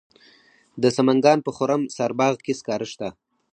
د 0.81 0.83
سمنګان 0.97 1.39
په 1.45 1.51
خرم 1.57 1.81
سارباغ 1.95 2.33
کې 2.45 2.53
سکاره 2.59 2.87
شته. 2.91 3.07